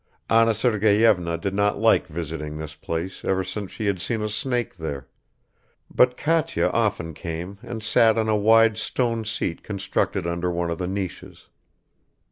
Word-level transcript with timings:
Anna 0.31 0.55
Sergeyevna 0.55 1.37
did 1.37 1.53
not 1.53 1.77
like 1.77 2.07
visiting 2.07 2.57
this 2.57 2.73
place 2.73 3.23
ever 3.23 3.43
since 3.43 3.69
she 3.69 3.85
had 3.85 4.01
seen 4.01 4.23
a 4.23 4.29
snake 4.29 4.77
there; 4.77 5.07
but 5.93 6.17
Katya 6.17 6.69
often 6.73 7.13
came 7.13 7.59
and 7.61 7.83
sat 7.83 8.17
on 8.17 8.27
a 8.27 8.35
wide 8.35 8.79
stone 8.79 9.25
seat 9.25 9.61
constructed 9.61 10.25
under 10.25 10.49
one 10.49 10.71
of 10.71 10.79
the 10.79 10.87
niches. 10.87 11.49